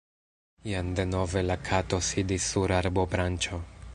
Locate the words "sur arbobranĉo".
2.53-3.63